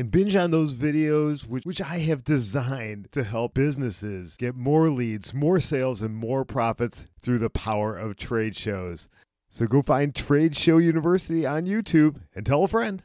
and 0.00 0.10
binge 0.10 0.34
on 0.34 0.50
those 0.50 0.72
videos, 0.72 1.46
which, 1.46 1.66
which 1.66 1.82
I 1.82 1.98
have 1.98 2.24
designed 2.24 3.12
to 3.12 3.22
help 3.22 3.52
businesses 3.52 4.34
get 4.34 4.54
more 4.54 4.88
leads, 4.88 5.34
more 5.34 5.60
sales, 5.60 6.00
and 6.00 6.14
more 6.16 6.42
profits 6.46 7.06
through 7.20 7.36
the 7.36 7.50
power 7.50 7.98
of 7.98 8.16
trade 8.16 8.56
shows. 8.56 9.10
So 9.50 9.66
go 9.66 9.82
find 9.82 10.14
Trade 10.14 10.56
Show 10.56 10.78
University 10.78 11.44
on 11.44 11.66
YouTube 11.66 12.16
and 12.34 12.46
tell 12.46 12.64
a 12.64 12.68
friend. 12.68 13.02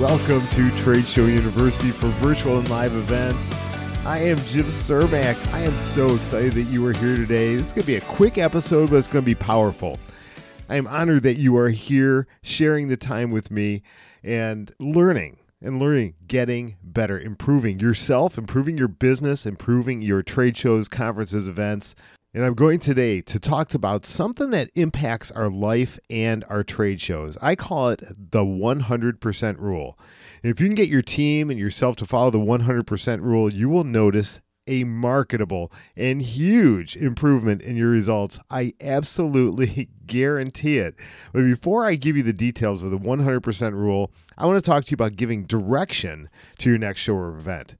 Welcome 0.00 0.44
to 0.48 0.76
Trade 0.82 1.06
Show 1.06 1.26
University 1.26 1.92
for 1.92 2.08
virtual 2.08 2.58
and 2.58 2.68
live 2.68 2.96
events. 2.96 3.48
I 4.06 4.18
am 4.20 4.38
Jim 4.46 4.66
Cermak. 4.66 5.52
I 5.52 5.60
am 5.60 5.72
so 5.72 6.14
excited 6.14 6.52
that 6.52 6.62
you 6.62 6.86
are 6.86 6.92
here 6.92 7.16
today. 7.16 7.56
This 7.56 7.68
is 7.68 7.72
going 7.72 7.82
to 7.82 7.86
be 7.86 7.96
a 7.96 8.00
quick 8.02 8.38
episode, 8.38 8.90
but 8.90 8.96
it's 8.96 9.08
going 9.08 9.24
to 9.24 9.26
be 9.26 9.34
powerful. 9.34 9.98
I 10.68 10.76
am 10.76 10.86
honored 10.86 11.22
that 11.24 11.36
you 11.36 11.56
are 11.56 11.68
here 11.68 12.26
sharing 12.42 12.88
the 12.88 12.96
time 12.96 13.30
with 13.30 13.50
me 13.50 13.82
and 14.22 14.72
learning 14.78 15.38
and 15.60 15.78
learning, 15.80 16.14
getting 16.26 16.76
better, 16.82 17.18
improving 17.18 17.80
yourself, 17.80 18.38
improving 18.38 18.78
your 18.78 18.88
business, 18.88 19.44
improving 19.44 20.00
your 20.00 20.22
trade 20.22 20.56
shows, 20.56 20.88
conferences, 20.88 21.48
events. 21.48 21.94
And 22.34 22.44
I'm 22.44 22.52
going 22.52 22.78
today 22.78 23.22
to 23.22 23.40
talk 23.40 23.72
about 23.72 24.04
something 24.04 24.50
that 24.50 24.68
impacts 24.74 25.30
our 25.30 25.48
life 25.48 25.98
and 26.10 26.44
our 26.50 26.62
trade 26.62 27.00
shows. 27.00 27.38
I 27.40 27.54
call 27.54 27.88
it 27.88 28.02
the 28.06 28.44
100% 28.44 29.58
rule. 29.58 29.98
And 30.42 30.50
if 30.50 30.60
you 30.60 30.66
can 30.66 30.74
get 30.74 30.90
your 30.90 31.00
team 31.00 31.48
and 31.48 31.58
yourself 31.58 31.96
to 31.96 32.06
follow 32.06 32.30
the 32.30 32.38
100% 32.38 33.20
rule, 33.22 33.50
you 33.50 33.70
will 33.70 33.82
notice 33.82 34.42
a 34.66 34.84
marketable 34.84 35.72
and 35.96 36.20
huge 36.20 36.96
improvement 36.96 37.62
in 37.62 37.76
your 37.76 37.88
results. 37.88 38.38
I 38.50 38.74
absolutely 38.78 39.88
guarantee 40.06 40.80
it. 40.80 40.96
But 41.32 41.44
before 41.44 41.86
I 41.86 41.94
give 41.94 42.14
you 42.14 42.22
the 42.22 42.34
details 42.34 42.82
of 42.82 42.90
the 42.90 42.98
100% 42.98 43.72
rule, 43.72 44.10
I 44.36 44.44
want 44.44 44.62
to 44.62 44.70
talk 44.70 44.84
to 44.84 44.90
you 44.90 44.96
about 44.96 45.16
giving 45.16 45.44
direction 45.44 46.28
to 46.58 46.68
your 46.68 46.78
next 46.78 47.00
show 47.00 47.14
or 47.14 47.34
event. 47.34 47.76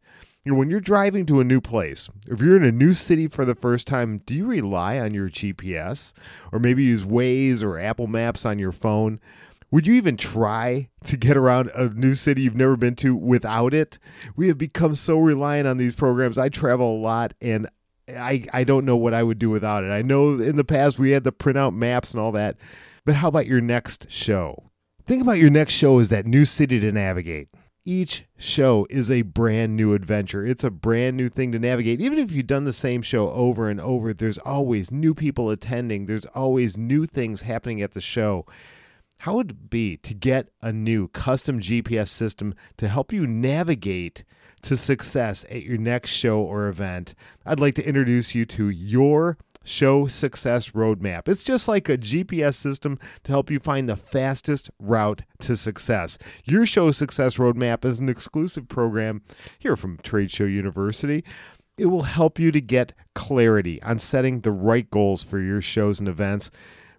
You 0.49 0.55
know, 0.55 0.61
when 0.61 0.71
you're 0.71 0.81
driving 0.81 1.27
to 1.27 1.41
a 1.41 1.45
new 1.45 1.61
place, 1.61 2.09
if 2.27 2.41
you're 2.41 2.57
in 2.57 2.65
a 2.65 2.73
new 2.73 2.95
city 2.95 3.29
for 3.29 3.45
the 3.45 3.55
first 3.55 3.87
time, 3.87 4.23
do 4.25 4.35
you 4.35 4.47
rely 4.47 4.99
on 4.99 5.13
your 5.13 5.29
GPS 5.29 6.15
or 6.51 6.59
maybe 6.59 6.83
use 6.85 7.05
Waze 7.05 7.63
or 7.63 7.79
Apple 7.79 8.07
Maps 8.07 8.47
on 8.47 8.59
your 8.59 8.73
phone? 8.73 9.21
Would 9.71 9.87
you 9.87 9.93
even 9.93 10.17
try 10.17 10.89
to 11.05 11.19
get 11.19 11.37
around 11.37 11.71
a 11.75 11.91
new 11.91 12.15
city 12.15 12.41
you've 12.41 12.57
never 12.57 12.79
been 12.79 12.97
to 12.97 13.15
without 13.15 13.75
it? 13.75 13.99
We 14.37 14.49
have 14.49 14.57
become 14.57 14.95
so 14.95 15.19
reliant 15.19 15.69
on 15.69 15.77
these 15.77 15.95
programs. 15.95 16.39
I 16.39 16.49
travel 16.49 16.97
a 16.97 16.99
lot 16.99 17.35
and 17.43 17.69
I, 18.09 18.43
I 18.51 18.65
don't 18.65 18.87
know 18.87 18.97
what 18.97 19.13
I 19.13 19.23
would 19.23 19.39
do 19.39 19.51
without 19.51 19.85
it. 19.85 19.91
I 19.91 20.01
know 20.01 20.41
in 20.41 20.57
the 20.57 20.65
past 20.65 20.99
we 20.99 21.11
had 21.11 21.25
to 21.25 21.33
print 21.33 21.59
out 21.59 21.75
maps 21.75 22.13
and 22.15 22.23
all 22.23 22.33
that, 22.33 22.57
but 23.05 23.17
how 23.17 23.29
about 23.29 23.45
your 23.45 23.61
next 23.61 24.11
show? 24.11 24.71
Think 25.05 25.21
about 25.21 25.37
your 25.37 25.51
next 25.51 25.75
show 25.75 25.99
as 25.99 26.09
that 26.09 26.25
new 26.25 26.47
city 26.47 26.81
to 26.81 26.91
navigate. 26.91 27.49
Each 27.89 28.25
show 28.37 28.87
is 28.91 29.11
a 29.11 29.23
brand 29.23 29.75
new 29.75 29.95
adventure. 29.95 30.45
It's 30.45 30.63
a 30.63 30.71
brand 30.71 31.17
new 31.17 31.31
thing 31.31 31.53
to 31.53 31.59
navigate. 31.59 32.03
Even 32.03 32.19
if 32.19 32.31
you've 32.31 32.47
done 32.47 32.65
the 32.65 32.73
same 32.75 33.01
show 33.01 33.31
over 33.31 33.71
and 33.71 33.81
over, 33.81 34.13
there's 34.13 34.37
always 34.37 34.91
new 34.91 35.15
people 35.15 35.49
attending, 35.49 36.05
there's 36.05 36.27
always 36.27 36.77
new 36.77 37.07
things 37.07 37.41
happening 37.41 37.81
at 37.81 37.95
the 37.95 38.03
show. 38.03 38.45
How 39.21 39.37
would 39.37 39.53
it 39.53 39.71
be 39.71 39.97
to 39.97 40.13
get 40.13 40.51
a 40.61 40.71
new 40.71 41.09
custom 41.09 41.61
GPS 41.61 42.09
system 42.09 42.55
to 42.77 42.89
help 42.89 43.11
you 43.11 43.27
navigate 43.27 44.23
to 44.61 44.77
success 44.77 45.47
at 45.51 45.63
your 45.63 45.79
next 45.79 46.11
show 46.11 46.43
or 46.43 46.69
event? 46.69 47.15
I'd 47.47 47.59
like 47.59 47.75
to 47.77 47.89
introduce 47.89 48.35
you 48.35 48.45
to 48.45 48.69
your 48.69 49.39
show 49.65 50.07
success 50.07 50.71
roadmap. 50.71 51.29
It's 51.29 51.43
just 51.43 51.69
like 51.69 51.89
a 51.89 51.99
GPS 51.99 52.55
system 52.55 52.99
to 53.25 53.33
help 53.33 53.51
you 53.51 53.59
find 53.59 53.89
the 53.89 53.97
fastest 53.97 54.71
route 54.79 55.23
to 55.41 55.57
success. 55.57 56.19
Your 56.45 56.67
show 56.67 56.91
success 56.91 57.37
roadmap 57.37 57.85
is 57.85 58.01
an 58.01 58.09
exclusive 58.09 58.69
program 58.69 59.23
here 59.59 59.77
from 59.77 59.99
Trade 59.99 60.31
Show 60.31 60.45
University. 60.45 61.25
It 61.77 61.87
will 61.87 62.03
help 62.03 62.39
you 62.39 62.51
to 62.51 62.61
get 62.61 62.93
clarity 63.15 63.81
on 63.83 63.99
setting 63.99 64.41
the 64.41 64.53
right 64.53 64.91
goals 64.91 65.23
for 65.23 65.39
your 65.39 65.61
shows 65.61 66.01
and 66.01 66.09
events 66.09 66.51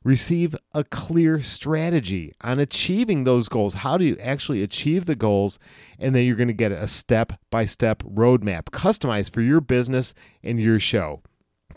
receive 0.04 0.56
a 0.74 0.84
clear 0.84 1.42
strategy 1.42 2.32
on 2.42 2.60
achieving 2.60 3.24
those 3.24 3.50
goals. 3.50 3.76
How 3.76 3.98
do 3.98 4.06
you 4.06 4.18
actually 4.22 4.64
achieve 4.64 5.06
the 5.06 5.16
goals? 5.16 5.60
And 5.98 6.16
then 6.16 6.26
you're 6.26 6.36
going 6.36 6.48
to 6.48 6.54
get 6.54 6.72
a 6.72 6.88
step 6.88 7.34
by 7.52 7.66
step 7.66 8.04
roadmap 8.04 8.66
customized 8.66 9.32
for 9.32 9.42
your 9.42 9.62
business 9.62 10.14
and 10.44 10.60
your 10.60 10.80
show. 10.80 11.22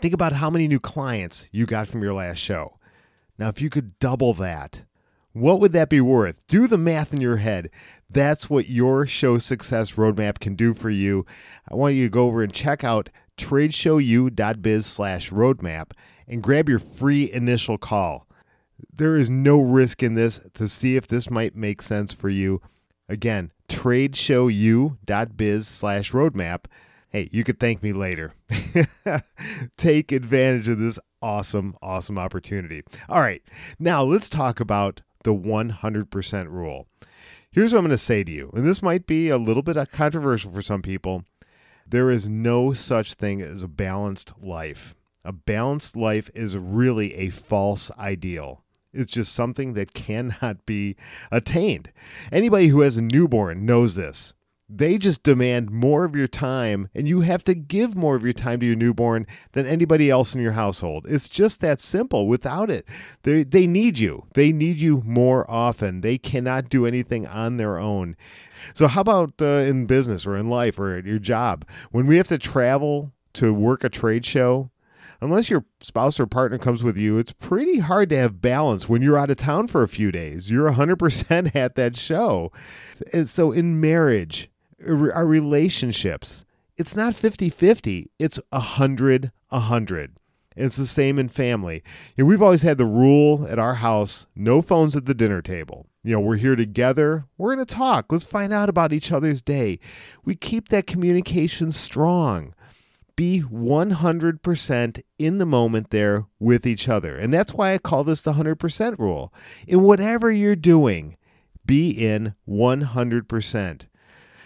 Think 0.03 0.13
about 0.13 0.33
how 0.33 0.49
many 0.49 0.67
new 0.67 0.81
clients 0.81 1.47
you 1.53 1.65
got 1.65 1.87
from 1.87 2.03
your 2.03 2.11
last 2.11 2.39
show. 2.39 2.77
Now, 3.39 3.47
if 3.47 3.61
you 3.61 3.69
could 3.69 3.97
double 3.99 4.33
that, 4.33 4.83
what 5.31 5.61
would 5.61 5.71
that 5.71 5.87
be 5.87 6.01
worth? 6.01 6.45
Do 6.47 6.67
the 6.67 6.77
math 6.77 7.13
in 7.13 7.21
your 7.21 7.37
head. 7.37 7.69
That's 8.09 8.49
what 8.49 8.67
your 8.67 9.07
show 9.07 9.37
success 9.37 9.93
roadmap 9.93 10.41
can 10.41 10.55
do 10.55 10.73
for 10.73 10.89
you. 10.89 11.25
I 11.71 11.75
want 11.75 11.95
you 11.95 12.03
to 12.07 12.09
go 12.09 12.25
over 12.25 12.43
and 12.43 12.53
check 12.53 12.83
out 12.83 13.11
tradeshowu.biz 13.37 14.85
slash 14.85 15.29
roadmap 15.29 15.91
and 16.27 16.43
grab 16.43 16.67
your 16.67 16.79
free 16.79 17.31
initial 17.31 17.77
call. 17.77 18.27
There 18.93 19.15
is 19.15 19.29
no 19.29 19.61
risk 19.61 20.03
in 20.03 20.15
this 20.15 20.45
to 20.55 20.67
see 20.67 20.97
if 20.97 21.07
this 21.07 21.29
might 21.29 21.55
make 21.55 21.81
sense 21.81 22.11
for 22.11 22.27
you. 22.27 22.61
Again, 23.07 23.53
tradeshowu.biz 23.69 25.65
slash 25.65 26.11
roadmap. 26.11 26.65
Hey, 27.13 27.29
you 27.31 27.43
could 27.43 27.59
thank 27.59 27.83
me 27.83 27.93
later. 27.93 28.33
Take 29.77 30.11
advantage 30.11 30.67
of 30.67 30.79
this 30.79 30.97
awesome, 31.21 31.77
awesome 31.79 32.17
opportunity. 32.17 32.81
All 33.07 33.21
right, 33.21 33.43
now 33.77 34.01
let's 34.01 34.27
talk 34.27 34.59
about 34.59 35.03
the 35.23 35.31
100% 35.31 36.47
rule. 36.49 36.87
Here's 37.51 37.71
what 37.71 37.77
I'm 37.77 37.85
going 37.85 37.91
to 37.91 37.99
say 37.99 38.23
to 38.23 38.31
you, 38.31 38.49
and 38.55 38.65
this 38.65 38.81
might 38.81 39.05
be 39.05 39.29
a 39.29 39.37
little 39.37 39.61
bit 39.61 39.77
controversial 39.91 40.51
for 40.51 40.63
some 40.63 40.81
people. 40.81 41.23
There 41.85 42.09
is 42.09 42.27
no 42.27 42.73
such 42.73 43.13
thing 43.13 43.43
as 43.43 43.61
a 43.61 43.67
balanced 43.67 44.33
life. 44.41 44.95
A 45.23 45.31
balanced 45.31 45.95
life 45.95 46.31
is 46.33 46.57
really 46.57 47.13
a 47.13 47.29
false 47.29 47.91
ideal. 47.99 48.63
It's 48.91 49.11
just 49.11 49.35
something 49.35 49.73
that 49.73 49.93
cannot 49.93 50.65
be 50.65 50.95
attained. 51.31 51.91
Anybody 52.31 52.69
who 52.69 52.81
has 52.81 52.97
a 52.97 53.03
newborn 53.03 53.67
knows 53.67 53.93
this. 53.93 54.33
They 54.75 54.97
just 54.97 55.21
demand 55.21 55.69
more 55.69 56.03
of 56.03 56.15
your 56.15 56.27
time, 56.27 56.89
and 56.95 57.07
you 57.07 57.21
have 57.21 57.43
to 57.43 57.53
give 57.53 57.95
more 57.95 58.15
of 58.15 58.23
your 58.23 58.33
time 58.33 58.59
to 58.59 58.65
your 58.65 58.75
newborn 58.75 59.27
than 59.51 59.67
anybody 59.67 60.09
else 60.09 60.33
in 60.33 60.41
your 60.41 60.53
household. 60.53 61.05
It's 61.07 61.29
just 61.29 61.61
that 61.61 61.79
simple. 61.79 62.27
Without 62.27 62.71
it, 62.71 62.87
they, 63.21 63.43
they 63.43 63.67
need 63.67 63.99
you. 63.99 64.25
They 64.33 64.51
need 64.51 64.81
you 64.81 65.03
more 65.05 65.49
often. 65.49 66.01
They 66.01 66.17
cannot 66.17 66.69
do 66.69 66.87
anything 66.87 67.27
on 67.27 67.57
their 67.57 67.77
own. 67.77 68.15
So, 68.73 68.87
how 68.87 69.01
about 69.01 69.33
uh, 69.39 69.45
in 69.45 69.85
business 69.85 70.25
or 70.25 70.35
in 70.35 70.49
life 70.49 70.79
or 70.79 70.95
at 70.95 71.05
your 71.05 71.19
job? 71.19 71.67
When 71.91 72.07
we 72.07 72.17
have 72.17 72.29
to 72.29 72.39
travel 72.39 73.11
to 73.33 73.53
work 73.53 73.83
a 73.83 73.89
trade 73.89 74.25
show, 74.25 74.71
unless 75.21 75.51
your 75.51 75.65
spouse 75.81 76.19
or 76.19 76.25
partner 76.25 76.57
comes 76.57 76.81
with 76.81 76.97
you, 76.97 77.19
it's 77.19 77.31
pretty 77.31 77.77
hard 77.77 78.09
to 78.09 78.17
have 78.17 78.41
balance 78.41 78.89
when 78.89 79.03
you're 79.03 79.19
out 79.19 79.29
of 79.29 79.37
town 79.37 79.67
for 79.67 79.83
a 79.83 79.87
few 79.87 80.11
days. 80.11 80.49
You're 80.49 80.71
100% 80.71 81.55
at 81.55 81.75
that 81.75 81.95
show. 81.95 82.51
And 83.13 83.29
so 83.29 83.51
in 83.51 83.79
marriage, 83.79 84.49
our 84.87 85.25
relationships, 85.25 86.45
it's 86.77 86.95
not 86.95 87.15
50 87.15 87.49
50, 87.49 88.11
it's 88.19 88.39
100 88.49 89.31
100. 89.49 90.17
It's 90.55 90.75
the 90.75 90.85
same 90.85 91.17
in 91.17 91.29
family. 91.29 91.83
You 92.15 92.23
know, 92.23 92.27
we've 92.27 92.41
always 92.41 92.61
had 92.61 92.77
the 92.77 92.85
rule 92.85 93.47
at 93.47 93.59
our 93.59 93.75
house 93.75 94.27
no 94.35 94.61
phones 94.61 94.95
at 94.95 95.05
the 95.05 95.15
dinner 95.15 95.41
table. 95.41 95.87
You 96.03 96.13
know, 96.13 96.19
we're 96.19 96.35
here 96.35 96.55
together. 96.55 97.25
We're 97.37 97.55
going 97.55 97.65
to 97.65 97.75
talk. 97.75 98.11
Let's 98.11 98.25
find 98.25 98.51
out 98.53 98.69
about 98.69 98.93
each 98.93 99.11
other's 99.11 99.41
day. 99.41 99.79
We 100.23 100.35
keep 100.35 100.69
that 100.69 100.85
communication 100.85 101.71
strong 101.71 102.53
be 103.15 103.41
100% 103.41 105.01
in 105.19 105.37
the 105.37 105.45
moment 105.45 105.89
there 105.89 106.25
with 106.39 106.65
each 106.65 106.89
other. 106.89 107.15
And 107.17 107.33
that's 107.33 107.53
why 107.53 107.73
I 107.73 107.77
call 107.77 108.03
this 108.03 108.21
the 108.21 108.33
100% 108.33 108.99
rule. 108.99 109.33
In 109.67 109.83
whatever 109.83 110.31
you're 110.31 110.55
doing, 110.55 111.17
be 111.65 111.91
in 111.91 112.35
100%. 112.47 113.87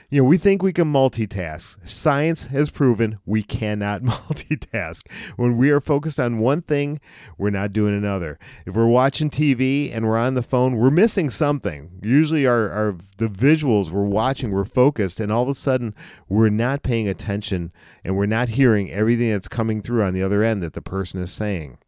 You 0.09 0.21
know, 0.21 0.29
we 0.29 0.37
think 0.37 0.63
we 0.63 0.71
can 0.71 0.85
multitask. 0.85 1.85
Science 1.85 2.45
has 2.45 2.69
proven 2.69 3.19
we 3.25 3.43
cannot 3.43 4.01
multitask. 4.03 5.03
When 5.35 5.57
we 5.57 5.69
are 5.69 5.81
focused 5.81 6.17
on 6.17 6.39
one 6.39 6.61
thing, 6.61 7.01
we're 7.37 7.49
not 7.49 7.73
doing 7.73 7.93
another. 7.93 8.39
If 8.65 8.73
we're 8.73 8.87
watching 8.87 9.29
TV 9.29 9.93
and 9.93 10.07
we're 10.07 10.17
on 10.17 10.35
the 10.35 10.41
phone, 10.41 10.77
we're 10.77 10.91
missing 10.91 11.29
something. 11.29 11.99
Usually 12.01 12.47
our, 12.47 12.69
our 12.69 12.95
the 13.17 13.27
visuals 13.27 13.89
we're 13.89 14.05
watching, 14.05 14.51
we're 14.51 14.63
focused, 14.63 15.19
and 15.19 15.29
all 15.29 15.43
of 15.43 15.49
a 15.49 15.53
sudden 15.53 15.93
we're 16.29 16.47
not 16.47 16.83
paying 16.83 17.09
attention 17.09 17.73
and 18.05 18.15
we're 18.15 18.27
not 18.27 18.49
hearing 18.49 18.89
everything 18.89 19.31
that's 19.31 19.49
coming 19.49 19.81
through 19.81 20.03
on 20.03 20.13
the 20.13 20.23
other 20.23 20.41
end 20.41 20.63
that 20.63 20.71
the 20.71 20.81
person 20.81 21.21
is 21.21 21.33
saying. 21.33 21.79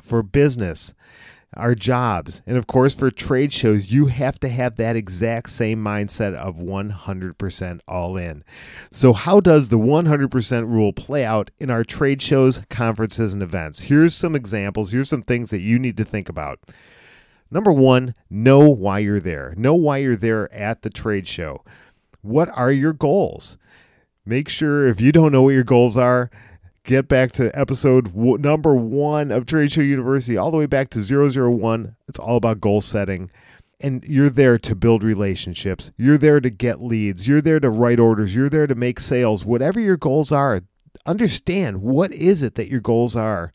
For 0.00 0.22
business, 0.22 0.94
our 1.54 1.74
jobs. 1.74 2.42
And 2.46 2.56
of 2.56 2.66
course, 2.66 2.94
for 2.94 3.10
trade 3.10 3.52
shows, 3.52 3.90
you 3.90 4.06
have 4.06 4.38
to 4.40 4.48
have 4.48 4.76
that 4.76 4.96
exact 4.96 5.50
same 5.50 5.82
mindset 5.82 6.34
of 6.34 6.56
100% 6.56 7.80
all 7.88 8.16
in. 8.16 8.44
So, 8.92 9.12
how 9.12 9.40
does 9.40 9.68
the 9.68 9.78
100% 9.78 10.68
rule 10.68 10.92
play 10.92 11.24
out 11.24 11.50
in 11.58 11.70
our 11.70 11.84
trade 11.84 12.22
shows, 12.22 12.60
conferences, 12.68 13.32
and 13.32 13.42
events? 13.42 13.80
Here's 13.82 14.14
some 14.14 14.34
examples. 14.34 14.92
Here's 14.92 15.08
some 15.08 15.22
things 15.22 15.50
that 15.50 15.60
you 15.60 15.78
need 15.78 15.96
to 15.96 16.04
think 16.04 16.28
about. 16.28 16.60
Number 17.50 17.72
one, 17.72 18.14
know 18.28 18.68
why 18.68 18.98
you're 18.98 19.20
there. 19.20 19.54
Know 19.56 19.74
why 19.74 19.98
you're 19.98 20.16
there 20.16 20.52
at 20.52 20.82
the 20.82 20.90
trade 20.90 21.26
show. 21.26 21.64
What 22.20 22.50
are 22.54 22.70
your 22.70 22.92
goals? 22.92 23.56
Make 24.26 24.50
sure 24.50 24.86
if 24.86 25.00
you 25.00 25.12
don't 25.12 25.32
know 25.32 25.42
what 25.42 25.54
your 25.54 25.64
goals 25.64 25.96
are, 25.96 26.30
get 26.84 27.08
back 27.08 27.32
to 27.32 27.56
episode 27.58 28.14
w- 28.14 28.38
number 28.38 28.74
one 28.74 29.30
of 29.30 29.46
Trade 29.46 29.72
Show 29.72 29.80
University, 29.80 30.36
all 30.36 30.50
the 30.50 30.56
way 30.56 30.66
back 30.66 30.90
to 30.90 31.02
001. 31.02 31.96
It's 32.08 32.18
all 32.18 32.36
about 32.36 32.60
goal 32.60 32.80
setting. 32.80 33.30
And 33.80 34.02
you're 34.04 34.30
there 34.30 34.58
to 34.58 34.74
build 34.74 35.02
relationships. 35.04 35.92
You're 35.96 36.18
there 36.18 36.40
to 36.40 36.50
get 36.50 36.82
leads. 36.82 37.28
You're 37.28 37.40
there 37.40 37.60
to 37.60 37.70
write 37.70 38.00
orders. 38.00 38.34
You're 38.34 38.50
there 38.50 38.66
to 38.66 38.74
make 38.74 38.98
sales. 38.98 39.44
Whatever 39.44 39.78
your 39.78 39.96
goals 39.96 40.32
are, 40.32 40.60
understand 41.06 41.80
what 41.82 42.12
is 42.12 42.42
it 42.42 42.56
that 42.56 42.68
your 42.68 42.80
goals 42.80 43.14
are. 43.14 43.52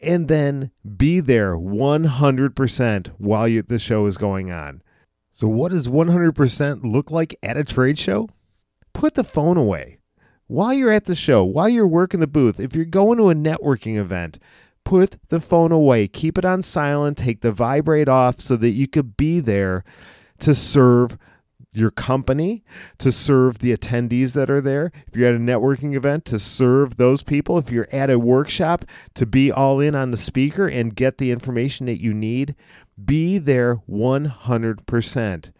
And 0.00 0.26
then 0.26 0.72
be 0.96 1.20
there 1.20 1.56
100% 1.56 3.08
while 3.18 3.46
you, 3.46 3.62
the 3.62 3.78
show 3.78 4.06
is 4.06 4.18
going 4.18 4.50
on. 4.50 4.82
So, 5.30 5.46
what 5.46 5.70
does 5.70 5.86
100% 5.86 6.82
look 6.82 7.10
like 7.12 7.36
at 7.42 7.56
a 7.56 7.62
trade 7.64 7.98
show? 7.98 8.28
Put 8.92 9.14
the 9.14 9.24
phone 9.24 9.56
away 9.56 9.98
while 10.52 10.74
you're 10.74 10.92
at 10.92 11.06
the 11.06 11.14
show, 11.14 11.42
while 11.42 11.68
you're 11.68 11.88
working 11.88 12.20
the 12.20 12.26
booth, 12.26 12.60
if 12.60 12.76
you're 12.76 12.84
going 12.84 13.16
to 13.16 13.30
a 13.30 13.34
networking 13.34 13.96
event, 13.96 14.38
put 14.84 15.16
the 15.30 15.40
phone 15.40 15.72
away, 15.72 16.06
keep 16.06 16.36
it 16.36 16.44
on 16.44 16.62
silent, 16.62 17.16
take 17.16 17.40
the 17.40 17.52
vibrate 17.52 18.08
off 18.08 18.38
so 18.38 18.56
that 18.56 18.70
you 18.70 18.86
could 18.86 19.16
be 19.16 19.40
there 19.40 19.82
to 20.40 20.54
serve 20.54 21.16
your 21.72 21.90
company, 21.90 22.62
to 22.98 23.10
serve 23.10 23.60
the 23.60 23.74
attendees 23.74 24.34
that 24.34 24.50
are 24.50 24.60
there. 24.60 24.92
If 25.06 25.16
you're 25.16 25.30
at 25.30 25.34
a 25.34 25.38
networking 25.38 25.96
event, 25.96 26.26
to 26.26 26.38
serve 26.38 26.96
those 26.96 27.22
people. 27.22 27.56
If 27.56 27.70
you're 27.70 27.88
at 27.90 28.10
a 28.10 28.18
workshop, 28.18 28.84
to 29.14 29.24
be 29.24 29.50
all 29.50 29.80
in 29.80 29.94
on 29.94 30.10
the 30.10 30.18
speaker 30.18 30.68
and 30.68 30.94
get 30.94 31.16
the 31.16 31.30
information 31.30 31.86
that 31.86 32.02
you 32.02 32.12
need. 32.12 32.54
Be 33.02 33.38
there 33.38 33.76
100%. 33.88 35.52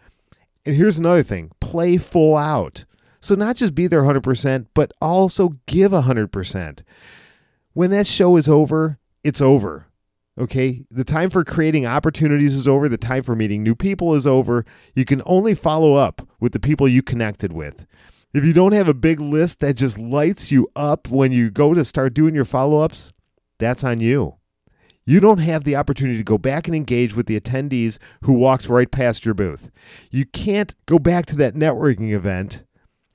And 0.67 0.77
here's 0.77 0.99
another 0.99 1.23
thing 1.23 1.50
play 1.61 1.97
full 1.97 2.37
out. 2.37 2.85
So 3.22 3.36
not 3.36 3.56
just 3.56 3.74
be 3.74 3.86
there 3.86 4.02
100%, 4.02 4.66
but 4.74 4.92
also 5.00 5.56
give 5.66 5.92
100%. 5.92 6.80
When 7.72 7.90
that 7.92 8.06
show 8.06 8.36
is 8.36 8.48
over, 8.48 8.98
it's 9.22 9.40
over. 9.40 9.86
Okay, 10.38 10.84
the 10.90 11.04
time 11.04 11.30
for 11.30 11.44
creating 11.44 11.86
opportunities 11.86 12.54
is 12.54 12.66
over. 12.66 12.88
The 12.88 12.96
time 12.96 13.22
for 13.22 13.36
meeting 13.36 13.62
new 13.62 13.76
people 13.76 14.14
is 14.14 14.26
over. 14.26 14.64
You 14.94 15.04
can 15.04 15.22
only 15.24 15.54
follow 15.54 15.94
up 15.94 16.26
with 16.40 16.52
the 16.52 16.58
people 16.58 16.88
you 16.88 17.02
connected 17.02 17.52
with. 17.52 17.86
If 18.34 18.44
you 18.44 18.52
don't 18.52 18.72
have 18.72 18.88
a 18.88 18.94
big 18.94 19.20
list 19.20 19.60
that 19.60 19.74
just 19.74 19.98
lights 19.98 20.50
you 20.50 20.69
up 20.74 21.08
when 21.08 21.32
you 21.32 21.50
go 21.50 21.74
to 21.74 21.84
start 21.84 22.14
doing 22.14 22.34
your 22.34 22.46
follow 22.46 22.80
ups, 22.80 23.12
that's 23.58 23.84
on 23.84 24.00
you. 24.00 24.36
You 25.04 25.20
don't 25.20 25.38
have 25.38 25.64
the 25.64 25.76
opportunity 25.76 26.16
to 26.16 26.24
go 26.24 26.38
back 26.38 26.66
and 26.66 26.74
engage 26.74 27.14
with 27.14 27.26
the 27.26 27.38
attendees 27.38 27.98
who 28.22 28.32
walked 28.32 28.69
right 28.69 28.90
past 28.90 29.24
your 29.24 29.34
booth. 29.34 29.70
You 30.10 30.24
can't 30.24 30.74
go 30.86 30.98
back 30.98 31.26
to 31.26 31.36
that 31.36 31.54
networking 31.54 32.12
event 32.12 32.64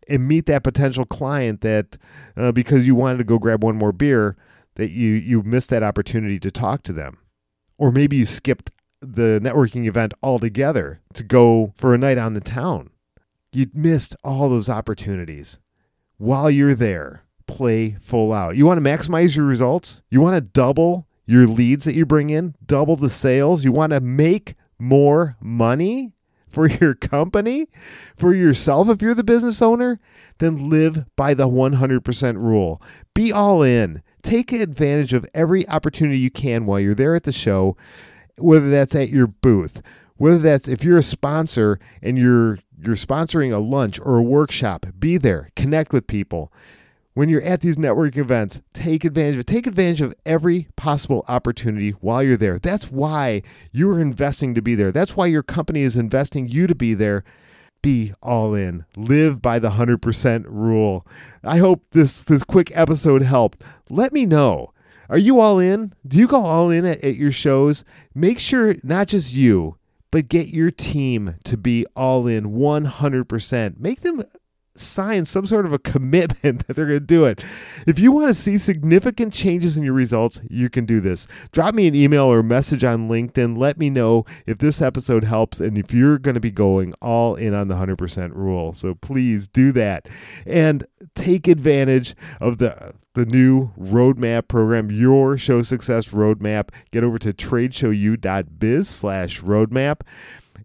and 0.10 0.28
meet 0.28 0.46
that 0.46 0.64
potential 0.64 1.06
client 1.06 1.62
that 1.62 1.98
uh, 2.36 2.52
because 2.52 2.88
you 2.88 2.96
wanted 2.96 3.18
to 3.18 3.24
go 3.24 3.38
grab 3.38 3.64
one 3.64 3.76
more 3.76 3.92
beer 3.92 4.36
that 4.76 4.92
you 4.92 5.14
you 5.14 5.44
missed 5.44 5.70
that 5.70 5.84
opportunity 5.84 6.40
to 6.40 6.52
talk 6.52 6.84
to 6.84 6.94
them. 6.94 7.18
Or 7.78 7.92
maybe 7.92 8.18
you 8.18 8.26
skipped 8.26 8.72
the 9.02 9.40
networking 9.44 9.86
event 9.86 10.14
altogether 10.24 11.02
to 11.14 11.24
go 11.24 11.74
for 11.76 11.94
a 11.94 11.98
night 11.98 12.18
on 12.18 12.34
the 12.34 12.40
town. 12.40 12.90
You 13.52 13.68
missed 13.74 14.16
all 14.24 14.50
those 14.50 14.70
opportunities. 14.70 15.60
While 16.18 16.50
you're 16.50 16.76
there 16.76 17.24
play 17.48 17.96
full 18.02 18.32
out. 18.32 18.56
You 18.56 18.66
want 18.66 18.84
to 18.84 18.88
maximize 18.88 19.36
your 19.36 19.46
results? 19.46 20.04
You 20.12 20.22
want 20.22 20.36
to 20.36 20.52
double 20.52 21.08
your 21.26 21.48
leads 21.48 21.86
that 21.86 21.96
you 21.96 22.06
bring 22.06 22.30
in? 22.30 22.56
Double 22.66 22.96
the 22.96 23.10
sales? 23.10 23.64
You 23.64 23.72
want 23.72 23.94
to 23.94 24.02
make 24.02 24.56
more 24.78 25.38
money 25.42 26.14
for 26.58 26.68
your 26.82 26.96
company, 26.96 27.68
for 28.18 28.34
yourself, 28.34 28.90
if 28.90 29.00
you're 29.00 29.14
the 29.14 29.24
business 29.24 29.62
owner, 29.62 30.00
then 30.40 30.70
live 30.70 31.06
by 31.16 31.36
the 31.36 31.48
100% 31.48 32.36
rule. 32.36 32.82
Be 33.14 33.32
all 33.32 33.62
in. 33.62 34.02
Take 34.24 34.52
advantage 34.52 35.14
of 35.14 35.28
every 35.36 35.68
opportunity 35.70 36.18
you 36.18 36.32
can 36.32 36.66
while 36.66 36.80
you're 36.80 36.96
there 36.96 37.14
at 37.14 37.26
the 37.26 37.32
show, 37.32 37.78
whether 38.40 38.72
that's 38.72 38.96
at 38.96 39.10
your 39.10 39.28
booth, 39.28 39.84
whether 40.16 40.40
that's 40.40 40.68
if 40.68 40.84
you're 40.84 40.98
a 40.98 41.04
sponsor 41.04 41.80
and 42.02 42.18
you're 42.18 42.58
you're 42.80 42.96
sponsoring 42.96 43.54
a 43.54 43.58
lunch 43.58 44.00
or 44.00 44.18
a 44.18 44.24
workshop, 44.24 44.88
be 45.00 45.18
there, 45.18 45.50
connect 45.56 45.94
with 45.94 46.08
people 46.08 46.52
when 47.18 47.30
you're 47.30 47.42
at 47.42 47.62
these 47.62 47.78
networking 47.78 48.18
events, 48.18 48.62
take 48.74 49.04
advantage 49.04 49.38
of. 49.38 49.46
Take 49.48 49.66
advantage 49.66 50.02
of 50.02 50.14
every 50.24 50.68
possible 50.76 51.26
opportunity 51.28 51.90
while 51.90 52.22
you're 52.22 52.38
there. 52.38 52.60
That's 52.60 52.92
why 52.92 53.42
you're 53.72 54.00
investing 54.00 54.54
to 54.54 54.62
be 54.62 54.76
there. 54.76 54.92
That's 54.92 55.18
why 55.18 55.26
your 55.26 55.42
company 55.42 55.82
is 55.82 55.98
investing 55.98 56.48
you 56.48 56.68
to 56.68 56.76
be 56.76 56.94
there. 56.94 57.24
Be 57.82 58.14
all 58.22 58.54
in. 58.54 58.86
Live 58.96 59.42
by 59.42 59.58
the 59.58 59.72
100% 59.72 60.46
rule. 60.48 61.08
I 61.44 61.58
hope 61.58 61.82
this 61.90 62.22
this 62.22 62.44
quick 62.44 62.72
episode 62.76 63.24
helped. 63.24 63.64
Let 63.90 64.14
me 64.14 64.28
know. 64.28 64.72
Are 65.10 65.18
you 65.18 65.40
all 65.40 65.58
in? 65.58 65.96
Do 66.08 66.20
you 66.20 66.28
go 66.28 66.46
all 66.46 66.70
in 66.70 66.86
at, 66.86 67.04
at 67.04 67.16
your 67.16 67.32
shows? 67.32 67.84
Make 68.14 68.38
sure 68.38 68.76
not 68.84 69.08
just 69.08 69.34
you, 69.34 69.78
but 70.12 70.30
get 70.30 70.50
your 70.50 70.70
team 70.70 71.34
to 71.46 71.58
be 71.58 71.84
all 71.96 72.28
in 72.28 72.52
100%. 72.52 73.80
Make 73.80 74.02
them 74.02 74.24
sign 74.80 75.26
some 75.26 75.46
sort 75.46 75.66
of 75.66 75.74
a 75.74 75.80
commitment 75.80 76.38
that 76.68 76.76
they're 76.76 76.86
going 76.86 77.00
to 77.00 77.06
do 77.06 77.26
it. 77.26 77.44
If 77.86 78.00
you 78.00 78.12
want 78.12 78.30
to 78.30 78.34
see 78.34 78.58
significant 78.58 79.34
changes 79.34 79.78
in 79.78 79.84
your 79.84 79.94
results, 79.94 80.40
you 80.50 80.70
can 80.70 80.86
do 80.86 81.00
this. 81.00 81.28
Drop 81.52 81.74
me 81.74 81.88
an 81.88 81.96
email 81.96 82.26
or 82.26 82.44
message 82.44 82.84
on 82.84 83.10
LinkedIn. 83.10 83.58
Let 83.58 83.78
me 83.78 83.90
know 83.90 84.26
if 84.46 84.58
this 84.60 84.82
episode 84.82 85.24
helps 85.24 85.60
and 85.60 85.78
if 85.78 85.94
you're 85.94 86.18
going 86.18 86.36
to 86.36 86.42
be 86.42 86.52
going 86.52 86.94
all 87.02 87.36
in 87.36 87.54
on 87.54 87.68
the 87.68 87.76
100% 87.76 88.34
rule. 88.34 88.74
So 88.74 88.96
please 88.96 89.48
do 89.48 89.72
that 89.74 90.08
and 90.46 90.86
take 91.16 91.48
advantage 91.48 92.16
of 92.40 92.58
the 92.58 92.94
the 93.18 93.26
new 93.26 93.72
roadmap 93.80 94.48
program, 94.48 94.92
your 94.92 95.40
show 95.40 95.64
success 95.64 96.10
roadmap. 96.10 96.70
Get 96.92 97.04
over 97.04 97.18
to 97.18 97.34
tradeshowu.biz 97.34 98.88
slash 98.88 99.42
roadmap. 99.42 100.02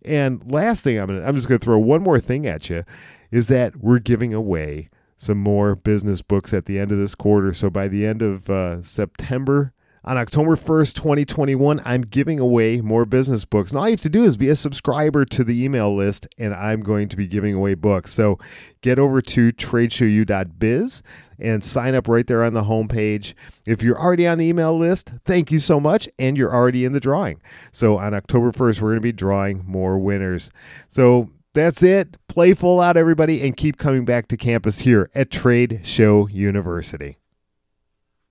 And 0.04 0.52
last 0.52 0.84
thing 0.84 0.98
I'm 0.98 1.06
gonna 1.06 1.22
I'm 1.26 1.34
just 1.34 1.48
gonna 1.48 1.58
throw 1.58 1.78
one 1.78 2.02
more 2.02 2.20
thing 2.20 2.46
at 2.46 2.68
you 2.68 2.84
is 3.32 3.48
that 3.48 3.76
we're 3.76 3.98
giving 3.98 4.32
away 4.32 4.88
some 5.16 5.38
more 5.38 5.74
business 5.74 6.22
books 6.22 6.52
at 6.52 6.66
the 6.66 6.78
end 6.78 6.92
of 6.92 6.98
this 6.98 7.14
quarter. 7.14 7.52
So 7.52 7.70
by 7.70 7.88
the 7.88 8.06
end 8.06 8.22
of 8.22 8.48
uh, 8.50 8.82
September, 8.82 9.72
on 10.04 10.18
October 10.18 10.56
1st, 10.56 10.94
2021, 10.94 11.80
I'm 11.84 12.02
giving 12.02 12.40
away 12.40 12.80
more 12.80 13.04
business 13.04 13.44
books. 13.44 13.70
And 13.70 13.78
all 13.78 13.86
you 13.86 13.92
have 13.92 14.00
to 14.00 14.08
do 14.08 14.24
is 14.24 14.36
be 14.36 14.48
a 14.48 14.56
subscriber 14.56 15.24
to 15.26 15.44
the 15.44 15.62
email 15.62 15.94
list, 15.94 16.26
and 16.38 16.52
I'm 16.52 16.80
going 16.80 17.08
to 17.08 17.16
be 17.16 17.28
giving 17.28 17.54
away 17.54 17.74
books. 17.74 18.12
So 18.12 18.36
get 18.80 18.98
over 18.98 19.22
to 19.22 19.52
tradeshowu.biz 19.52 21.04
and 21.38 21.62
sign 21.62 21.94
up 21.94 22.08
right 22.08 22.26
there 22.26 22.42
on 22.42 22.52
the 22.52 22.62
homepage. 22.62 23.34
If 23.64 23.80
you're 23.82 23.98
already 23.98 24.26
on 24.26 24.38
the 24.38 24.46
email 24.46 24.76
list, 24.76 25.12
thank 25.24 25.52
you 25.52 25.60
so 25.60 25.78
much, 25.78 26.08
and 26.18 26.36
you're 26.36 26.52
already 26.52 26.84
in 26.84 26.92
the 26.92 27.00
drawing. 27.00 27.40
So 27.70 27.96
on 27.98 28.12
October 28.12 28.50
1st, 28.50 28.80
we're 28.80 28.90
going 28.90 28.96
to 28.96 29.02
be 29.02 29.12
drawing 29.12 29.64
more 29.64 29.98
winners. 29.98 30.50
So 30.88 31.30
that's 31.54 31.82
it. 31.82 32.16
Play 32.28 32.54
full 32.54 32.80
out, 32.80 32.96
everybody, 32.96 33.42
and 33.42 33.56
keep 33.56 33.76
coming 33.78 34.04
back 34.04 34.28
to 34.28 34.36
campus 34.36 34.80
here 34.80 35.10
at 35.14 35.30
Trade 35.30 35.80
Show 35.84 36.28
University. 36.28 37.18